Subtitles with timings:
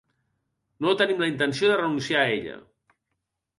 [0.85, 2.59] No tenim la intenció de renunciar a ella.